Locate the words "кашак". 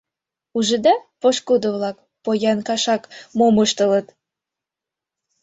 2.67-3.03